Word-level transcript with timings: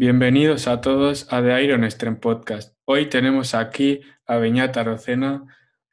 Bienvenidos 0.00 0.68
a 0.68 0.80
todos 0.80 1.26
a 1.32 1.42
The 1.42 1.60
Iron 1.64 1.90
Stream 1.90 2.20
Podcast. 2.20 2.72
Hoy 2.84 3.08
tenemos 3.08 3.56
aquí 3.56 4.00
a 4.26 4.36
Beñat 4.36 4.76
Arocena, 4.76 5.42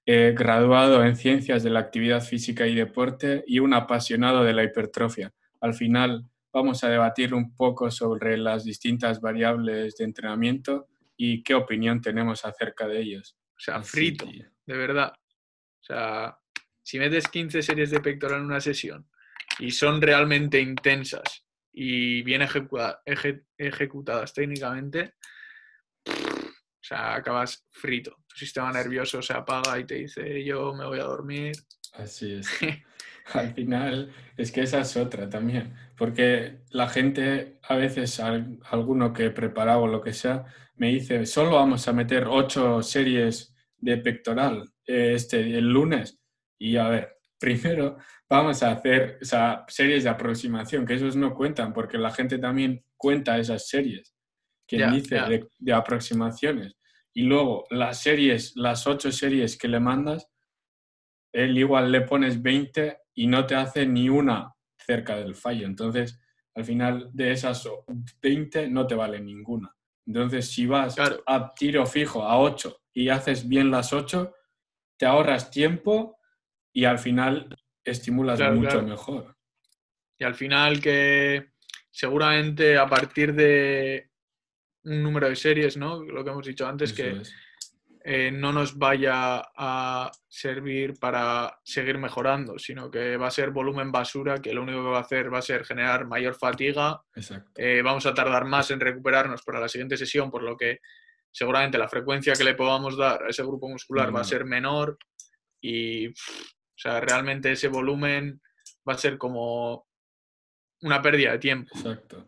eh, 0.06 0.36
graduado 0.38 1.04
en 1.04 1.16
Ciencias 1.16 1.64
de 1.64 1.72
la 1.72 1.80
Actividad 1.80 2.22
Física 2.22 2.68
y 2.68 2.76
Deporte 2.76 3.44
y 3.48 3.58
un 3.58 3.74
apasionado 3.74 4.44
de 4.44 4.54
la 4.54 4.64
hipertrofia. 4.64 5.34
Al 5.60 5.74
final 5.74 6.30
vamos 6.54 6.84
a 6.84 6.90
debatir 6.90 7.34
un 7.34 7.56
poco 7.56 7.90
sobre 7.90 8.38
las 8.38 8.64
distintas 8.64 9.22
variables 9.22 9.98
de 9.98 10.04
entrenamiento 10.04 10.86
y 11.18 11.42
qué 11.42 11.56
opinión 11.56 12.00
tenemos 12.00 12.46
acerca 12.46 12.88
de 12.88 13.02
ellos. 13.02 13.36
O 13.58 13.60
sea, 13.60 13.82
frito, 13.82 14.28
de 14.68 14.78
verdad. 14.78 15.14
O 15.16 15.84
sea, 15.84 16.38
si 16.84 17.00
metes 17.00 17.28
15 17.28 17.64
series 17.64 17.90
de 17.90 18.02
pectoral 18.02 18.42
en 18.42 18.46
una 18.46 18.62
sesión 18.62 19.08
y 19.58 19.72
son 19.72 20.00
realmente 20.00 20.62
intensas 20.62 21.45
y 21.78 22.22
bien 22.24 22.42
ejecutadas 22.42 24.34
técnicamente, 24.34 25.16
o 26.08 26.88
sea, 26.88 27.16
acabas 27.16 27.68
frito. 27.70 28.16
Tu 28.28 28.38
sistema 28.38 28.72
nervioso 28.72 29.22
se 29.22 29.34
apaga 29.34 29.78
y 29.78 29.86
te 29.86 29.96
dice, 29.96 30.44
yo 30.44 30.74
me 30.74 30.86
voy 30.86 31.00
a 31.00 31.04
dormir. 31.04 31.54
Así 31.94 32.36
es. 32.36 32.48
Al 33.34 33.54
final, 33.54 34.14
es 34.38 34.52
que 34.52 34.62
esa 34.62 34.82
es 34.82 34.96
otra 34.96 35.28
también, 35.30 35.74
porque 35.98 36.60
la 36.70 36.88
gente, 36.88 37.60
a 37.64 37.76
veces, 37.76 38.20
alguno 38.20 39.12
que 39.12 39.26
he 39.26 39.32
preparado 39.32 39.82
o 39.82 39.88
lo 39.88 40.02
que 40.02 40.14
sea, 40.14 40.46
me 40.76 40.90
dice, 40.90 41.26
solo 41.26 41.52
vamos 41.56 41.88
a 41.88 41.94
meter 41.94 42.26
ocho 42.30 42.84
series 42.84 43.54
de 43.78 43.98
pectoral 43.98 44.70
eh, 44.86 45.14
este, 45.16 45.58
el 45.58 45.68
lunes. 45.70 46.20
Y 46.58 46.78
a 46.78 46.88
ver, 46.88 47.18
primero 47.46 47.98
vamos 48.28 48.64
a 48.64 48.72
hacer 48.72 49.20
series 49.68 50.04
de 50.04 50.10
aproximación, 50.10 50.84
que 50.84 50.96
esos 50.96 51.16
no 51.16 51.36
cuentan, 51.36 51.74
porque 51.74 52.00
la 52.00 52.10
gente 52.10 52.40
también 52.40 52.84
cuenta 52.98 53.38
esas 53.38 53.68
series, 53.68 54.16
que 54.68 54.84
dice 54.88 55.20
De, 55.60 55.74
aproximaciones. 55.74 56.76
Y 57.14 57.22
luego 57.22 57.66
las 57.70 58.02
series, 58.02 58.54
las 58.56 58.88
ocho 58.88 59.12
series 59.12 59.58
que 59.58 59.68
le 59.68 59.80
mandas, 59.80 60.28
él 61.32 61.56
igual 61.56 61.92
le 61.92 62.02
pones 62.02 62.42
20 62.42 62.98
y 63.14 63.28
no 63.28 63.46
te 63.46 63.54
hace 63.54 63.86
ni 63.86 64.10
una 64.10 64.52
cerca 64.76 65.16
del 65.16 65.36
fallo. 65.36 65.68
Entonces, 65.68 66.20
al 66.56 66.66
final 66.66 67.12
de 67.14 67.32
esas 67.32 67.70
20 68.24 68.70
no 68.70 68.88
te 68.88 68.96
vale 68.96 69.20
ninguna. 69.22 69.72
Entonces, 70.08 70.50
si 70.50 70.66
vas 70.66 70.96
a 71.28 71.54
tiro 71.54 71.86
fijo 71.86 72.24
a 72.24 72.40
8 72.40 72.76
y 72.94 73.10
haces 73.10 73.48
bien 73.48 73.70
las 73.70 73.94
8, 73.94 74.34
te 74.98 75.06
ahorras 75.06 75.52
tiempo 75.52 76.18
y 76.76 76.84
al 76.84 77.00
final 77.00 77.58
estimulas 77.84 78.40
mucho 78.54 78.84
mejor. 78.84 79.36
Y 80.20 80.26
al 80.26 80.36
final 80.36 80.82
que 80.82 81.54
seguramente 81.90 82.78
a 82.78 82.86
partir 82.86 83.34
de 83.34 84.12
un 84.84 85.02
número 85.02 85.30
de 85.30 85.38
series, 85.38 85.78
¿no? 85.78 86.04
Lo 86.04 86.24
que 86.24 86.32
hemos 86.32 86.46
dicho 86.46 86.68
antes, 86.68 86.92
que 86.92 87.22
eh, 88.04 88.30
no 88.30 88.52
nos 88.52 88.78
vaya 88.78 89.42
a 89.56 90.12
servir 90.28 91.00
para 91.00 91.60
seguir 91.64 91.98
mejorando, 91.98 92.60
sino 92.60 92.92
que 92.92 93.16
va 93.16 93.28
a 93.28 93.32
ser 93.32 93.52
volumen 93.52 93.90
basura, 93.90 94.42
que 94.42 94.54
lo 94.54 94.62
único 94.62 94.84
que 94.84 94.90
va 94.90 94.98
a 94.98 95.02
hacer 95.02 95.34
va 95.34 95.40
a 95.40 95.42
ser 95.42 95.64
generar 95.64 96.06
mayor 96.06 96.36
fatiga. 96.36 97.02
Eh, 97.56 97.82
vamos 97.82 98.06
a 98.06 98.14
tardar 98.14 98.44
más 98.44 98.70
en 98.72 98.82
recuperarnos 98.82 99.44
para 99.44 99.62
la 99.62 99.70
siguiente 99.70 99.96
sesión, 99.96 100.30
por 100.30 100.44
lo 100.44 100.58
que 100.58 100.80
seguramente 101.32 101.78
la 101.78 101.88
frecuencia 101.88 102.34
que 102.34 102.44
le 102.44 102.54
podamos 102.54 102.98
dar 102.98 103.24
a 103.24 103.30
ese 103.30 103.44
grupo 103.44 103.70
muscular 103.70 104.14
va 104.14 104.20
a 104.20 104.26
ser 104.26 104.44
menor 104.44 104.98
y 105.62 106.14
o 106.76 106.78
sea, 106.78 107.00
realmente 107.00 107.52
ese 107.52 107.68
volumen 107.68 108.42
va 108.88 108.94
a 108.94 108.98
ser 108.98 109.18
como 109.18 109.88
una 110.82 111.02
pérdida 111.02 111.32
de 111.32 111.40
tiempo. 111.40 111.72
Exacto. 111.76 112.28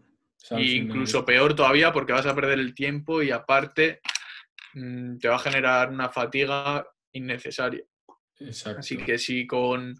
incluso 0.57 1.25
peor 1.25 1.53
todavía 1.53 1.91
porque 1.91 2.13
vas 2.13 2.25
a 2.25 2.35
perder 2.35 2.59
el 2.59 2.73
tiempo 2.73 3.21
y 3.21 3.31
aparte 3.31 3.99
mm, 4.73 5.17
te 5.17 5.27
va 5.27 5.35
a 5.35 5.39
generar 5.39 5.89
una 5.89 6.09
fatiga 6.09 6.87
innecesaria. 7.11 7.83
Exacto. 8.39 8.79
Así 8.79 8.97
que 8.97 9.17
si 9.17 9.45
con 9.45 9.93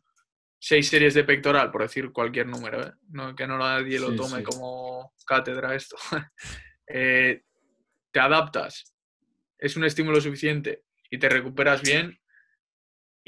seis 0.60 0.88
series 0.88 1.14
de 1.14 1.24
pectoral, 1.24 1.72
por 1.72 1.82
decir 1.82 2.12
cualquier 2.12 2.48
número, 2.48 2.82
¿eh? 2.82 2.94
no, 3.10 3.36
que 3.36 3.46
no 3.48 3.58
nadie 3.58 4.00
lo 4.00 4.16
tome 4.16 4.44
como 4.44 5.14
cátedra 5.26 5.76
esto, 5.76 5.96
eh, 6.88 7.44
te 8.12 8.20
adaptas, 8.20 8.96
es 9.58 9.76
un 9.76 9.84
estímulo 9.84 10.22
suficiente 10.22 10.84
y 11.10 11.18
te 11.18 11.30
recuperas 11.30 11.82
bien, 11.82 12.18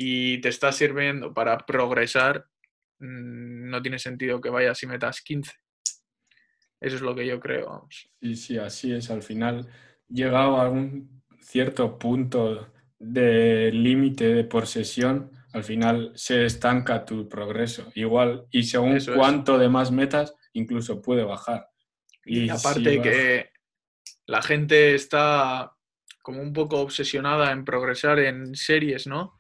y 0.01 0.39
te 0.39 0.47
está 0.47 0.71
sirviendo 0.71 1.33
para 1.33 1.57
progresar, 1.57 2.45
mm, 2.99 3.69
no 3.69 3.81
tiene 3.81 3.99
sentido 3.99 4.39
que 4.39 4.49
vayas 4.49 4.81
y 4.81 4.87
metas 4.87 5.19
15. 5.19 5.51
Eso 6.79 6.95
es 6.95 7.01
lo 7.01 7.13
que 7.13 7.27
yo 7.27 7.37
creo. 7.41 7.65
Vamos. 7.65 8.09
Sí, 8.21 8.35
sí, 8.37 8.57
así 8.57 8.93
es. 8.93 9.11
Al 9.11 9.21
final, 9.21 9.67
llegado 10.07 10.55
a 10.55 10.69
un 10.69 11.21
cierto 11.41 11.99
punto 11.99 12.71
de 12.97 13.71
límite 13.73 14.45
por 14.45 14.67
sesión, 14.67 15.31
al 15.51 15.65
final 15.65 16.13
se 16.15 16.45
estanca 16.45 17.03
tu 17.03 17.27
progreso. 17.27 17.91
Igual, 17.93 18.45
y 18.51 18.63
según 18.63 18.99
cuánto 19.13 19.57
de 19.57 19.67
más 19.67 19.91
metas, 19.91 20.33
incluso 20.53 21.01
puede 21.01 21.25
bajar. 21.25 21.67
Y, 22.23 22.47
aparte 22.47 23.01
que 23.01 23.49
la 24.27 24.41
gente 24.41 24.95
está 24.95 25.73
como 26.21 26.41
un 26.41 26.53
poco 26.53 26.79
obsesionada 26.79 27.51
en 27.51 27.65
progresar 27.65 28.19
en 28.19 28.55
series, 28.55 29.05
¿no? 29.05 29.38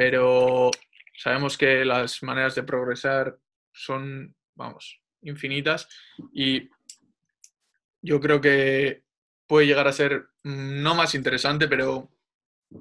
Pero 0.00 0.70
sabemos 1.14 1.58
que 1.58 1.84
las 1.84 2.22
maneras 2.22 2.54
de 2.54 2.62
progresar 2.62 3.38
son, 3.70 4.34
vamos, 4.54 4.98
infinitas 5.20 5.90
y 6.32 6.70
yo 8.00 8.18
creo 8.18 8.40
que 8.40 9.02
puede 9.46 9.66
llegar 9.66 9.86
a 9.86 9.92
ser 9.92 10.28
no 10.42 10.94
más 10.94 11.14
interesante, 11.14 11.68
pero 11.68 12.08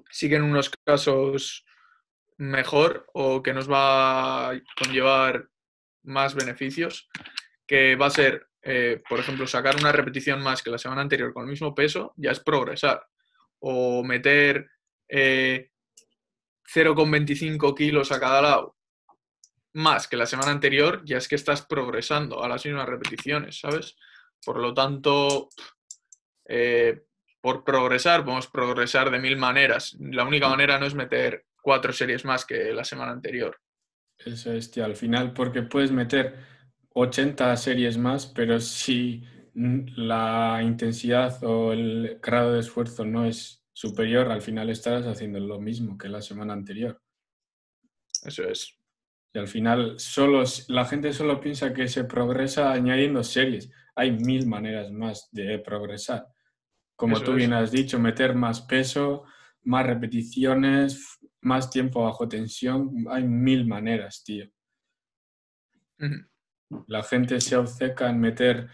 sí 0.10 0.30
que 0.30 0.36
en 0.36 0.44
unos 0.44 0.70
casos 0.86 1.66
mejor 2.38 3.06
o 3.12 3.44
que 3.44 3.54
nos 3.54 3.70
va 3.70 4.52
a 4.52 4.62
conllevar 4.82 5.50
más 6.04 6.36
beneficios, 6.36 7.10
que 7.68 7.98
va 7.98 8.06
a 8.06 8.12
ser, 8.12 8.48
eh, 8.62 9.04
por 9.10 9.20
ejemplo, 9.20 9.46
sacar 9.46 9.76
una 9.76 9.92
repetición 9.92 10.42
más 10.42 10.64
que 10.64 10.72
la 10.72 10.78
semana 10.78 11.02
anterior 11.02 11.34
con 11.34 11.44
el 11.44 11.50
mismo 11.50 11.76
peso, 11.76 12.14
ya 12.16 12.32
es 12.32 12.40
progresar. 12.40 13.06
O 13.60 14.06
meter 14.06 14.70
eh, 15.10 15.69
0,25 16.74 17.76
kilos 17.76 18.12
a 18.12 18.20
cada 18.20 18.42
lado 18.42 18.76
más 19.74 20.08
que 20.08 20.18
la 20.18 20.26
semana 20.26 20.52
anterior, 20.52 21.02
ya 21.06 21.18
es 21.18 21.28
que 21.28 21.36
estás 21.36 21.66
progresando 21.66 22.44
a 22.44 22.50
las 22.50 22.66
mismas 22.66 22.88
repeticiones, 22.88 23.60
¿sabes? 23.60 23.96
Por 24.44 24.60
lo 24.60 24.74
tanto, 24.74 25.50
eh, 26.46 27.04
por 27.42 27.64
progresar, 27.64 28.24
podemos 28.24 28.48
progresar 28.48 29.12
de 29.12 29.20
mil 29.20 29.38
maneras. 29.38 29.96
La 30.00 30.26
única 30.26 30.50
manera 30.50 30.80
no 30.80 30.86
es 30.86 30.96
meter 30.96 31.46
cuatro 31.62 31.94
series 31.94 32.26
más 32.26 32.46
que 32.46 32.74
la 32.74 32.84
semana 32.84 33.12
anterior. 33.12 33.58
Eso 34.18 34.52
es, 34.52 34.72
tío, 34.72 34.86
al 34.86 34.96
final, 34.96 35.34
porque 35.34 35.62
puedes 35.62 35.92
meter 35.92 36.36
80 36.94 37.56
series 37.56 37.98
más, 37.98 38.26
pero 38.26 38.60
si 38.60 39.24
la 39.54 40.60
intensidad 40.64 41.44
o 41.44 41.72
el 41.72 42.20
grado 42.22 42.54
de 42.54 42.60
esfuerzo 42.60 43.06
no 43.06 43.26
es 43.26 43.59
superior, 43.80 44.30
al 44.30 44.42
final 44.42 44.70
estarás 44.70 45.06
haciendo 45.06 45.40
lo 45.40 45.58
mismo 45.58 45.98
que 45.98 46.10
la 46.10 46.22
semana 46.22 46.52
anterior. 46.52 47.02
Eso 48.26 48.44
es. 48.44 48.78
Y 49.34 49.40
al 49.40 49.48
final 49.48 49.98
solo, 49.98 50.44
la 50.68 50.84
gente 50.84 51.14
solo 51.14 51.40
piensa 51.40 51.74
que 51.74 51.88
se 51.88 52.04
progresa 52.04 52.74
añadiendo 52.74 53.24
series. 53.24 53.72
Hay 53.96 54.12
mil 54.12 54.48
maneras 54.48 54.92
más 54.92 55.30
de 55.32 55.60
progresar. 55.60 56.28
Como 56.98 57.22
tú 57.22 57.36
bien 57.36 57.54
has 57.54 57.72
dicho, 57.72 57.98
meter 58.00 58.36
más 58.36 58.60
peso, 58.64 59.24
más 59.64 59.86
repeticiones, 59.86 61.18
más 61.40 61.70
tiempo 61.70 62.04
bajo 62.04 62.28
tensión. 62.28 63.06
Hay 63.10 63.24
mil 63.24 63.66
maneras, 63.66 64.26
tío. 64.26 64.46
La 66.88 67.02
gente 67.04 67.40
se 67.40 67.56
obceca 67.56 68.10
en 68.10 68.20
meter 68.20 68.68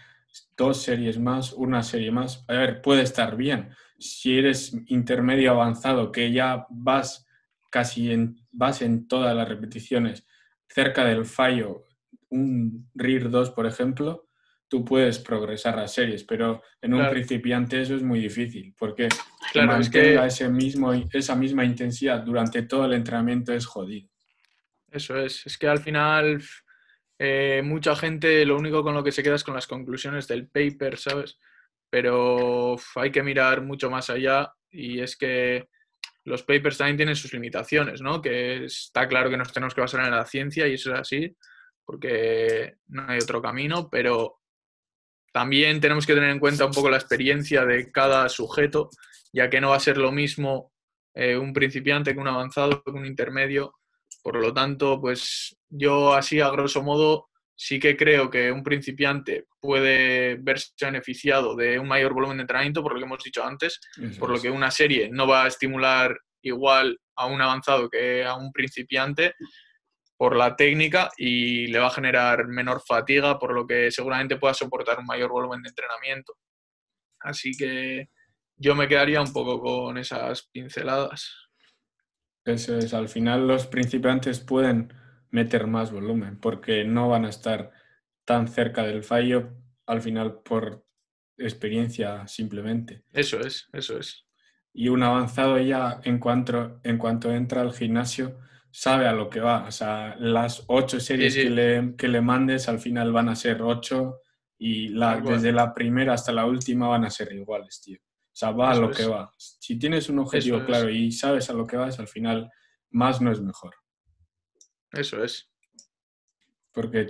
dos 0.56 0.82
series 0.82 1.18
más, 1.18 1.52
una 1.52 1.82
serie 1.82 2.10
más. 2.10 2.44
A 2.48 2.54
ver, 2.54 2.82
puede 2.82 3.02
estar 3.02 3.36
bien, 3.36 3.70
si 3.98 4.38
eres 4.38 4.76
intermedio 4.86 5.52
avanzado, 5.52 6.12
que 6.12 6.32
ya 6.32 6.66
vas 6.70 7.26
casi 7.70 8.12
en, 8.12 8.36
vas 8.50 8.82
en 8.82 9.06
todas 9.08 9.34
las 9.34 9.48
repeticiones 9.48 10.26
cerca 10.68 11.04
del 11.04 11.24
fallo, 11.24 11.84
un 12.30 12.88
RIR 12.94 13.30
2, 13.30 13.50
por 13.50 13.66
ejemplo, 13.66 14.28
tú 14.68 14.84
puedes 14.84 15.18
progresar 15.18 15.78
a 15.78 15.86
series, 15.86 16.24
pero 16.24 16.62
en 16.80 16.94
un 16.94 17.08
principiante 17.08 17.80
eso 17.80 17.94
es 17.94 18.02
muy 18.02 18.20
difícil, 18.20 18.74
porque 18.76 19.08
claro, 19.52 19.72
mantenga 19.72 20.26
ese 20.26 20.48
mismo, 20.48 20.92
esa 20.92 21.36
misma 21.36 21.64
intensidad 21.64 22.22
durante 22.22 22.62
todo 22.62 22.86
el 22.86 22.94
entrenamiento 22.94 23.52
es 23.52 23.64
jodido. 23.64 24.08
Eso 24.90 25.18
es, 25.18 25.46
es 25.46 25.56
que 25.56 25.68
al 25.68 25.78
final 25.78 26.42
eh, 27.18 27.62
mucha 27.64 27.96
gente 27.96 28.44
lo 28.44 28.56
único 28.56 28.82
con 28.82 28.94
lo 28.94 29.02
que 29.02 29.12
se 29.12 29.22
queda 29.22 29.36
es 29.36 29.44
con 29.44 29.54
las 29.54 29.66
conclusiones 29.66 30.28
del 30.28 30.48
paper, 30.48 30.98
¿sabes? 30.98 31.38
pero 31.90 32.76
hay 32.96 33.10
que 33.10 33.22
mirar 33.22 33.62
mucho 33.62 33.90
más 33.90 34.10
allá 34.10 34.52
y 34.70 35.00
es 35.00 35.16
que 35.16 35.68
los 36.24 36.42
papers 36.42 36.78
también 36.78 36.96
tienen 36.96 37.16
sus 37.16 37.32
limitaciones, 37.32 38.00
¿no? 38.00 38.20
Que 38.20 38.64
está 38.64 39.06
claro 39.06 39.30
que 39.30 39.36
nos 39.36 39.52
tenemos 39.52 39.74
que 39.74 39.80
basar 39.80 40.04
en 40.04 40.10
la 40.10 40.26
ciencia 40.26 40.66
y 40.66 40.74
eso 40.74 40.92
es 40.92 41.00
así, 41.00 41.36
porque 41.84 42.76
no 42.88 43.06
hay 43.08 43.18
otro 43.18 43.40
camino, 43.40 43.88
pero 43.88 44.40
también 45.32 45.80
tenemos 45.80 46.06
que 46.06 46.14
tener 46.14 46.30
en 46.30 46.40
cuenta 46.40 46.66
un 46.66 46.72
poco 46.72 46.90
la 46.90 46.96
experiencia 46.96 47.64
de 47.64 47.92
cada 47.92 48.28
sujeto, 48.28 48.90
ya 49.32 49.48
que 49.48 49.60
no 49.60 49.70
va 49.70 49.76
a 49.76 49.80
ser 49.80 49.98
lo 49.98 50.10
mismo 50.10 50.72
eh, 51.14 51.36
un 51.36 51.52
principiante 51.52 52.12
que 52.12 52.20
un 52.20 52.28
avanzado, 52.28 52.82
que 52.82 52.90
un 52.90 53.06
intermedio. 53.06 53.74
Por 54.22 54.36
lo 54.36 54.52
tanto, 54.52 55.00
pues 55.00 55.55
yo 55.68 56.14
así 56.14 56.40
a 56.40 56.50
grosso 56.50 56.82
modo 56.82 57.28
sí 57.56 57.80
que 57.80 57.96
creo 57.96 58.30
que 58.30 58.52
un 58.52 58.62
principiante 58.62 59.46
puede 59.60 60.36
verse 60.36 60.72
beneficiado 60.80 61.56
de 61.56 61.78
un 61.78 61.88
mayor 61.88 62.12
volumen 62.12 62.36
de 62.36 62.42
entrenamiento, 62.42 62.82
por 62.82 62.92
lo 62.92 62.98
que 62.98 63.04
hemos 63.06 63.24
dicho 63.24 63.44
antes, 63.44 63.80
por 64.18 64.30
lo 64.30 64.40
que 64.40 64.50
una 64.50 64.70
serie 64.70 65.08
no 65.10 65.26
va 65.26 65.44
a 65.44 65.48
estimular 65.48 66.16
igual 66.42 66.98
a 67.16 67.26
un 67.26 67.40
avanzado 67.40 67.88
que 67.88 68.24
a 68.24 68.34
un 68.34 68.52
principiante 68.52 69.34
por 70.18 70.36
la 70.36 70.54
técnica 70.54 71.10
y 71.16 71.66
le 71.66 71.78
va 71.78 71.88
a 71.88 71.90
generar 71.90 72.46
menor 72.46 72.82
fatiga, 72.86 73.38
por 73.38 73.54
lo 73.54 73.66
que 73.66 73.90
seguramente 73.90 74.36
pueda 74.36 74.54
soportar 74.54 74.98
un 74.98 75.06
mayor 75.06 75.30
volumen 75.30 75.62
de 75.62 75.70
entrenamiento. 75.70 76.34
Así 77.20 77.52
que 77.56 78.08
yo 78.56 78.74
me 78.74 78.88
quedaría 78.88 79.20
un 79.20 79.32
poco 79.32 79.60
con 79.60 79.98
esas 79.98 80.48
pinceladas. 80.52 81.30
Eso 82.44 82.78
es, 82.78 82.94
al 82.94 83.08
final 83.08 83.46
los 83.46 83.66
principiantes 83.66 84.40
pueden 84.40 84.92
meter 85.36 85.66
más 85.66 85.92
volumen 85.92 86.40
porque 86.40 86.84
no 86.84 87.10
van 87.10 87.26
a 87.26 87.28
estar 87.28 87.70
tan 88.24 88.48
cerca 88.48 88.82
del 88.84 89.04
fallo 89.04 89.52
al 89.84 90.00
final 90.00 90.40
por 90.42 90.86
experiencia 91.36 92.26
simplemente. 92.26 93.04
Eso 93.12 93.38
es, 93.40 93.68
eso 93.74 93.98
es. 93.98 94.26
Y 94.72 94.88
un 94.88 95.02
avanzado 95.02 95.58
ya 95.58 96.00
en 96.04 96.18
cuanto, 96.18 96.80
en 96.82 96.96
cuanto 96.96 97.30
entra 97.30 97.60
al 97.60 97.74
gimnasio 97.74 98.38
sabe 98.70 99.06
a 99.06 99.12
lo 99.12 99.28
que 99.28 99.40
va. 99.40 99.66
O 99.66 99.70
sea, 99.70 100.16
las 100.18 100.64
ocho 100.68 100.98
series 101.00 101.34
Que, 101.34 101.50
le, 101.50 101.94
que, 101.96 102.08
le, 102.08 102.22
mandes 102.22 102.68
al 102.68 102.78
final 102.78 103.12
van 103.12 103.28
a 103.28 103.36
ser 103.36 103.60
ocho 103.60 104.20
y 104.58 104.88
la, 104.88 105.20
desde 105.20 105.52
la 105.52 105.74
primera 105.74 106.14
hasta 106.14 106.32
la 106.32 106.46
última 106.46 106.88
van 106.88 107.04
a 107.04 107.10
ser 107.10 107.30
iguales, 107.32 107.82
tío. 107.82 107.98
O 108.00 108.38
sea, 108.38 108.52
va 108.52 108.70
a 108.70 108.74
lo 108.74 108.90
que 108.90 109.04
va. 109.06 109.30
Si 109.36 109.78
tienes 109.78 110.08
un 110.08 110.18
objetivo 110.18 110.64
claro 110.64 110.88
y 110.88 111.12
sabes 111.12 111.50
a 111.50 111.52
lo 111.52 111.66
que 111.66 111.76
vas, 111.76 111.98
al 112.00 112.08
final 112.08 112.50
más 112.90 113.20
no 113.20 113.30
es 113.30 113.40
mejor. 113.40 113.74
Eso 114.92 115.22
es. 115.22 115.50
Porque 116.72 117.08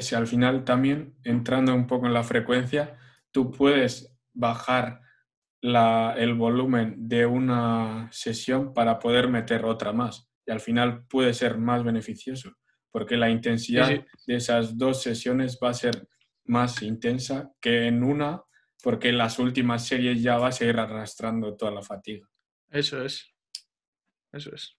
si 0.00 0.14
al 0.16 0.26
final 0.26 0.64
también, 0.64 1.14
entrando 1.22 1.72
un 1.72 1.86
poco 1.86 2.06
en 2.06 2.12
la 2.12 2.24
frecuencia, 2.24 2.98
tú 3.30 3.52
puedes 3.52 4.12
bajar 4.32 5.02
la, 5.60 6.14
el 6.18 6.34
volumen 6.34 7.08
de 7.08 7.26
una 7.26 8.08
sesión 8.10 8.74
para 8.74 8.98
poder 8.98 9.28
meter 9.28 9.64
otra 9.64 9.92
más. 9.92 10.28
Y 10.44 10.50
al 10.50 10.60
final 10.60 11.06
puede 11.06 11.32
ser 11.32 11.58
más 11.58 11.84
beneficioso, 11.84 12.56
porque 12.90 13.16
la 13.16 13.30
intensidad 13.30 14.04
de 14.26 14.34
esas 14.34 14.76
dos 14.76 15.00
sesiones 15.00 15.60
va 15.62 15.70
a 15.70 15.74
ser 15.74 16.08
más 16.44 16.82
intensa 16.82 17.52
que 17.60 17.86
en 17.86 18.02
una, 18.02 18.42
porque 18.82 19.10
en 19.10 19.18
las 19.18 19.38
últimas 19.38 19.86
series 19.86 20.22
ya 20.22 20.38
vas 20.38 20.60
a 20.60 20.64
ir 20.64 20.78
arrastrando 20.78 21.56
toda 21.56 21.70
la 21.70 21.82
fatiga. 21.82 22.28
Eso 22.70 23.04
es. 23.04 23.32
Eso 24.32 24.52
es 24.52 24.76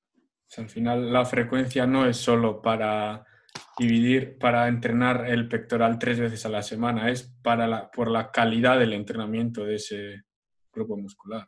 al 0.56 0.70
final 0.70 1.12
la 1.12 1.26
frecuencia 1.26 1.86
no 1.86 2.08
es 2.08 2.18
solo 2.18 2.62
para 2.62 3.26
dividir, 3.78 4.38
para 4.38 4.68
entrenar 4.68 5.30
el 5.30 5.48
pectoral 5.48 6.00
tres 6.00 6.20
veces 6.20 6.46
a 6.46 6.50
la 6.50 6.62
semana, 6.62 7.12
es 7.12 7.24
para 7.42 7.68
la, 7.68 7.92
por 7.92 8.10
la 8.10 8.32
calidad 8.32 8.80
del 8.80 8.94
entrenamiento 8.94 9.66
de 9.66 9.76
ese 9.76 10.24
grupo 10.72 10.98
muscular. 10.98 11.48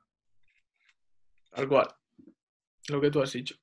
Tal 1.52 1.68
cual, 1.68 1.88
lo 2.90 3.02
que 3.02 3.12
tú 3.12 3.22
has 3.22 3.34
dicho. 3.34 3.56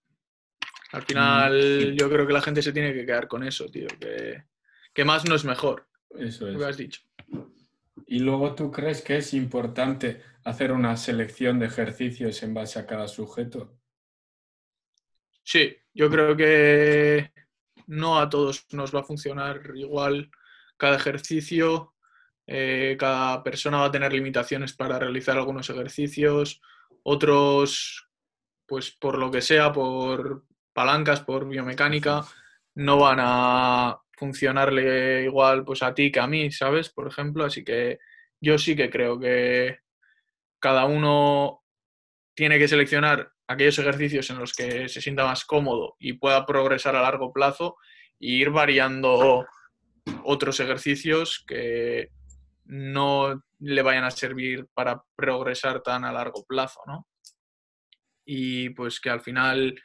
Al 0.92 1.02
final 1.02 1.94
yo 1.96 2.08
creo 2.08 2.26
que 2.26 2.32
la 2.32 2.40
gente 2.40 2.62
se 2.62 2.72
tiene 2.72 2.92
que 2.92 3.04
quedar 3.04 3.28
con 3.28 3.42
eso, 3.42 3.66
tío, 3.66 3.88
que, 4.00 4.44
que 4.94 5.04
más 5.04 5.28
no 5.28 5.34
es 5.34 5.44
mejor. 5.44 5.88
Eso 6.10 6.48
es. 6.48 6.54
Lo 6.54 6.60
que 6.60 6.64
has 6.66 6.76
dicho. 6.76 7.02
Y 8.06 8.20
luego 8.20 8.54
tú 8.54 8.70
crees 8.70 9.02
que 9.02 9.16
es 9.16 9.34
importante 9.34 10.22
hacer 10.44 10.70
una 10.72 10.96
selección 10.96 11.58
de 11.58 11.66
ejercicios 11.66 12.42
en 12.42 12.54
base 12.54 12.78
a 12.78 12.86
cada 12.86 13.08
sujeto. 13.08 13.76
Sí, 15.48 15.76
yo 15.94 16.10
creo 16.10 16.37
que 16.37 17.31
no 17.87 18.19
a 18.19 18.28
todos 18.28 18.66
nos 18.72 18.93
va 18.93 19.00
a 19.00 19.04
funcionar 19.04 19.62
igual 19.76 20.28
cada 20.76 20.96
ejercicio. 20.96 21.94
Eh, 22.48 22.96
cada 22.98 23.44
persona 23.44 23.78
va 23.78 23.87
a 23.87 23.90
tener 23.93 24.12
limitaciones 24.12 24.72
para 24.72 24.98
realizar 24.98 25.37
algunos 25.37 25.70
ejercicios. 25.70 26.60
Otros, 27.04 28.08
pues 28.66 28.90
por 28.90 29.19
lo 29.19 29.31
que 29.31 29.40
sea, 29.40 29.72
por 29.72 30.44
palancas, 30.72 31.20
por 31.20 31.48
biomecánica, 31.48 32.25
no 32.75 32.98
van 32.98 33.19
a 33.20 34.00
funcionarle 34.19 35.22
igual 35.25 35.64
pues 35.64 35.82
a 35.84 35.94
ti 35.94 36.10
que 36.10 36.19
a 36.20 36.26
mí, 36.26 36.50
¿sabes? 36.50 36.88
Por 36.90 37.06
ejemplo, 37.06 37.44
así 37.44 37.62
que 37.64 38.00
yo 38.40 38.58
sí 38.58 38.75
que 38.75 38.90
creo 38.90 39.20
que 39.20 39.78
cada 40.58 40.87
uno 40.87 41.62
tiene 42.34 42.58
que 42.58 42.66
seleccionar 42.69 43.35
aquellos 43.48 43.78
ejercicios 43.78 44.28
en 44.31 44.38
los 44.38 44.52
que 44.52 44.88
se 44.88 45.00
sienta 45.00 45.25
más 45.25 45.44
cómodo 45.44 45.96
y 45.98 46.14
pueda 46.14 46.44
progresar 46.46 46.96
a 46.96 47.02
largo 47.02 47.32
plazo 47.32 47.76
e 48.20 48.28
ir 48.28 48.50
variando 48.50 49.46
otros 50.25 50.60
ejercicios 50.60 51.44
que 51.46 52.10
no 52.64 53.43
le 53.60 53.82
vayan 53.82 54.04
a 54.04 54.10
servir 54.10 54.66
para 54.75 55.02
progresar 55.14 55.82
tan 55.82 56.04
a 56.04 56.12
largo 56.12 56.44
plazo, 56.44 56.81
¿no? 56.87 57.06
Y 58.25 58.70
pues 58.70 59.00
que 59.00 59.10
al 59.10 59.20
final 59.20 59.81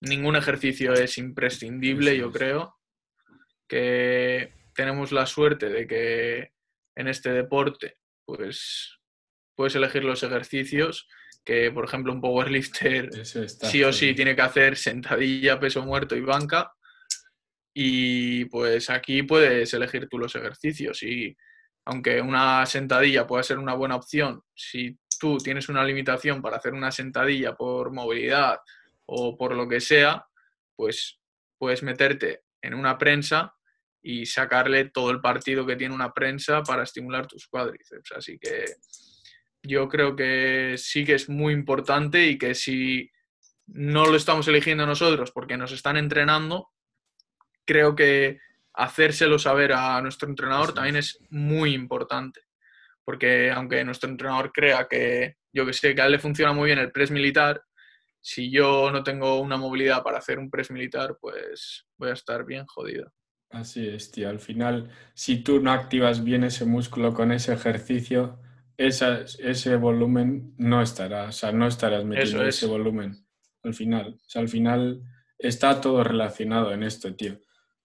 ningún 0.00 0.36
ejercicio 0.36 0.94
es 0.94 1.18
imprescindible, 1.18 2.16
yo 2.16 2.32
creo, 2.32 2.76
que 3.68 4.52
tenemos 4.74 5.12
la 5.12 5.26
suerte 5.26 5.68
de 5.68 5.86
que 5.86 6.52
en 6.94 7.08
este 7.08 7.32
deporte 7.32 7.96
pues 8.24 8.98
puedes 9.54 9.74
elegir 9.74 10.04
los 10.04 10.22
ejercicios 10.22 11.08
que, 11.44 11.70
por 11.70 11.84
ejemplo, 11.84 12.12
un 12.12 12.20
powerlifter 12.20 13.10
sí 13.24 13.82
o 13.82 13.92
sí 13.92 14.14
tiene 14.14 14.36
que 14.36 14.42
hacer 14.42 14.76
sentadilla, 14.76 15.58
peso 15.58 15.82
muerto 15.82 16.16
y 16.16 16.20
banca. 16.20 16.72
Y 17.74 18.44
pues 18.46 18.90
aquí 18.90 19.22
puedes 19.22 19.72
elegir 19.74 20.08
tú 20.08 20.18
los 20.18 20.34
ejercicios. 20.34 21.02
Y 21.02 21.36
aunque 21.86 22.20
una 22.20 22.64
sentadilla 22.66 23.26
pueda 23.26 23.42
ser 23.42 23.58
una 23.58 23.74
buena 23.74 23.96
opción, 23.96 24.42
si 24.54 24.98
tú 25.18 25.38
tienes 25.38 25.68
una 25.68 25.84
limitación 25.84 26.42
para 26.42 26.58
hacer 26.58 26.74
una 26.74 26.92
sentadilla 26.92 27.54
por 27.54 27.92
movilidad 27.92 28.58
o 29.06 29.36
por 29.36 29.54
lo 29.54 29.68
que 29.68 29.80
sea, 29.80 30.26
pues 30.76 31.18
puedes 31.58 31.82
meterte 31.82 32.42
en 32.60 32.74
una 32.74 32.98
prensa 32.98 33.54
y 34.02 34.26
sacarle 34.26 34.90
todo 34.90 35.10
el 35.10 35.20
partido 35.20 35.64
que 35.64 35.76
tiene 35.76 35.94
una 35.94 36.12
prensa 36.12 36.62
para 36.62 36.82
estimular 36.82 37.26
tus 37.26 37.46
cuádriceps. 37.46 38.12
Así 38.12 38.38
que 38.38 38.64
yo 39.62 39.88
creo 39.88 40.16
que 40.16 40.74
sí 40.76 41.04
que 41.04 41.14
es 41.14 41.28
muy 41.28 41.52
importante 41.52 42.26
y 42.26 42.38
que 42.38 42.54
si 42.54 43.10
no 43.66 44.06
lo 44.06 44.16
estamos 44.16 44.48
eligiendo 44.48 44.86
nosotros 44.86 45.30
porque 45.30 45.56
nos 45.56 45.72
están 45.72 45.96
entrenando, 45.96 46.70
creo 47.64 47.94
que 47.94 48.38
hacérselo 48.74 49.38
saber 49.38 49.72
a 49.72 50.00
nuestro 50.02 50.28
entrenador 50.28 50.74
también 50.74 50.96
es 50.96 51.18
muy 51.30 51.74
importante. 51.74 52.40
Porque 53.04 53.50
aunque 53.50 53.84
nuestro 53.84 54.08
entrenador 54.08 54.52
crea 54.52 54.86
que, 54.88 55.36
yo 55.52 55.66
que 55.66 55.72
sé, 55.72 55.94
que 55.94 56.02
a 56.02 56.06
él 56.06 56.12
le 56.12 56.18
funciona 56.18 56.52
muy 56.52 56.66
bien 56.66 56.78
el 56.78 56.92
press 56.92 57.10
militar, 57.10 57.62
si 58.20 58.50
yo 58.50 58.90
no 58.92 59.02
tengo 59.02 59.40
una 59.40 59.56
movilidad 59.56 60.02
para 60.02 60.18
hacer 60.18 60.38
un 60.38 60.50
press 60.50 60.70
militar, 60.70 61.16
pues 61.20 61.86
voy 61.96 62.10
a 62.10 62.14
estar 62.14 62.44
bien 62.44 62.64
jodido. 62.66 63.12
Así 63.50 63.86
es, 63.86 64.10
tío. 64.10 64.28
Al 64.28 64.38
final, 64.38 64.90
si 65.14 65.42
tú 65.42 65.60
no 65.60 65.72
activas 65.72 66.24
bien 66.24 66.44
ese 66.44 66.64
músculo 66.64 67.12
con 67.12 67.32
ese 67.32 67.52
ejercicio, 67.52 68.38
ese 68.76 69.76
volumen 69.76 70.54
no 70.58 70.82
estará, 70.82 71.24
o 71.24 71.32
sea, 71.32 71.52
no 71.52 71.66
estarás 71.66 72.04
metiendo 72.04 72.44
ese 72.44 72.66
volumen 72.66 73.26
al 73.62 73.74
final. 73.74 74.18
O 74.20 74.28
sea, 74.28 74.42
al 74.42 74.48
final 74.48 75.02
está 75.38 75.80
todo 75.80 76.02
relacionado 76.02 76.72
en 76.72 76.82
esto, 76.82 77.14
tío. 77.14 77.38